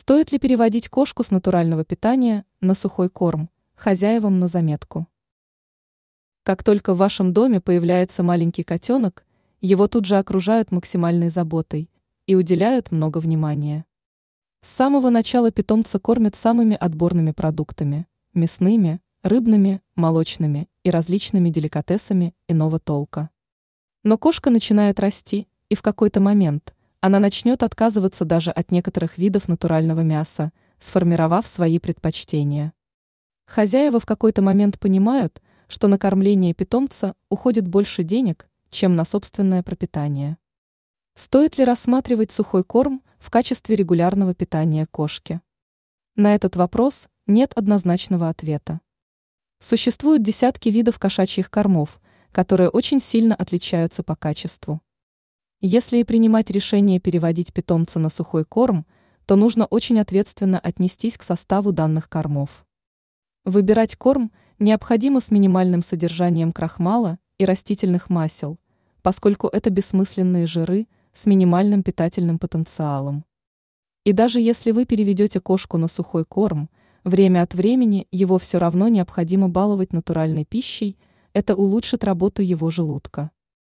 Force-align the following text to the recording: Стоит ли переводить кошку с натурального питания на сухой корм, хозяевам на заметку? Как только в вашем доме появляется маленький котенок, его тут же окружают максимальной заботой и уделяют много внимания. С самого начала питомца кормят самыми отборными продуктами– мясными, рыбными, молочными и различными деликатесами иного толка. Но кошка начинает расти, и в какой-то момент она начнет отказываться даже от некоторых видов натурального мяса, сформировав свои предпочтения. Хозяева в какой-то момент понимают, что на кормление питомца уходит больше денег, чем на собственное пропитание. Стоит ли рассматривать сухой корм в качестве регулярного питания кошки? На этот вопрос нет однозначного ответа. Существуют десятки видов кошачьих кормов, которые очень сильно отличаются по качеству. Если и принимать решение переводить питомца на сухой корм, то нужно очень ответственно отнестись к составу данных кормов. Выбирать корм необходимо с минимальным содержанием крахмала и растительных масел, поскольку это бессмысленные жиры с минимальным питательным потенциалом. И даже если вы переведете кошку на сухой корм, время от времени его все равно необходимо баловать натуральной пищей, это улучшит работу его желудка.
Стоит 0.00 0.30
ли 0.30 0.38
переводить 0.38 0.88
кошку 0.88 1.24
с 1.24 1.32
натурального 1.32 1.84
питания 1.84 2.44
на 2.60 2.74
сухой 2.74 3.10
корм, 3.10 3.50
хозяевам 3.74 4.38
на 4.38 4.46
заметку? 4.46 5.08
Как 6.44 6.62
только 6.62 6.94
в 6.94 6.98
вашем 6.98 7.32
доме 7.32 7.60
появляется 7.60 8.22
маленький 8.22 8.62
котенок, 8.62 9.26
его 9.60 9.88
тут 9.88 10.04
же 10.04 10.16
окружают 10.16 10.70
максимальной 10.70 11.30
заботой 11.30 11.90
и 12.28 12.36
уделяют 12.36 12.92
много 12.92 13.18
внимания. 13.18 13.86
С 14.62 14.68
самого 14.68 15.10
начала 15.10 15.50
питомца 15.50 15.98
кормят 15.98 16.36
самыми 16.36 16.76
отборными 16.76 17.32
продуктами– 17.32 18.06
мясными, 18.34 19.00
рыбными, 19.24 19.82
молочными 19.96 20.68
и 20.84 20.90
различными 20.90 21.50
деликатесами 21.50 22.36
иного 22.46 22.78
толка. 22.78 23.30
Но 24.04 24.16
кошка 24.16 24.50
начинает 24.50 25.00
расти, 25.00 25.48
и 25.68 25.74
в 25.74 25.82
какой-то 25.82 26.20
момент 26.20 26.72
она 27.00 27.20
начнет 27.20 27.62
отказываться 27.62 28.24
даже 28.24 28.50
от 28.50 28.72
некоторых 28.72 29.18
видов 29.18 29.46
натурального 29.46 30.00
мяса, 30.00 30.52
сформировав 30.80 31.46
свои 31.46 31.78
предпочтения. 31.78 32.72
Хозяева 33.46 34.00
в 34.00 34.06
какой-то 34.06 34.42
момент 34.42 34.78
понимают, 34.80 35.40
что 35.68 35.86
на 35.86 35.98
кормление 35.98 36.54
питомца 36.54 37.14
уходит 37.28 37.68
больше 37.68 38.02
денег, 38.02 38.48
чем 38.70 38.96
на 38.96 39.04
собственное 39.04 39.62
пропитание. 39.62 40.38
Стоит 41.14 41.56
ли 41.58 41.64
рассматривать 41.64 42.32
сухой 42.32 42.64
корм 42.64 43.02
в 43.18 43.30
качестве 43.30 43.76
регулярного 43.76 44.34
питания 44.34 44.86
кошки? 44.86 45.40
На 46.16 46.34
этот 46.34 46.56
вопрос 46.56 47.08
нет 47.26 47.52
однозначного 47.54 48.28
ответа. 48.28 48.80
Существуют 49.60 50.22
десятки 50.22 50.68
видов 50.68 50.98
кошачьих 50.98 51.50
кормов, 51.50 52.00
которые 52.32 52.70
очень 52.70 53.00
сильно 53.00 53.34
отличаются 53.34 54.02
по 54.02 54.16
качеству. 54.16 54.80
Если 55.60 55.98
и 55.98 56.04
принимать 56.04 56.50
решение 56.50 57.00
переводить 57.00 57.52
питомца 57.52 57.98
на 57.98 58.10
сухой 58.10 58.44
корм, 58.44 58.86
то 59.26 59.34
нужно 59.34 59.66
очень 59.66 59.98
ответственно 59.98 60.60
отнестись 60.60 61.18
к 61.18 61.24
составу 61.24 61.72
данных 61.72 62.08
кормов. 62.08 62.64
Выбирать 63.44 63.96
корм 63.96 64.30
необходимо 64.60 65.20
с 65.20 65.32
минимальным 65.32 65.82
содержанием 65.82 66.52
крахмала 66.52 67.18
и 67.38 67.44
растительных 67.44 68.08
масел, 68.08 68.60
поскольку 69.02 69.48
это 69.48 69.70
бессмысленные 69.70 70.46
жиры 70.46 70.86
с 71.12 71.26
минимальным 71.26 71.82
питательным 71.82 72.38
потенциалом. 72.38 73.24
И 74.04 74.12
даже 74.12 74.40
если 74.40 74.70
вы 74.70 74.84
переведете 74.84 75.40
кошку 75.40 75.76
на 75.76 75.88
сухой 75.88 76.24
корм, 76.24 76.70
время 77.02 77.42
от 77.42 77.54
времени 77.54 78.06
его 78.12 78.38
все 78.38 78.58
равно 78.58 78.86
необходимо 78.86 79.48
баловать 79.48 79.92
натуральной 79.92 80.44
пищей, 80.44 80.96
это 81.32 81.56
улучшит 81.56 82.04
работу 82.04 82.42
его 82.42 82.70
желудка. 82.70 83.32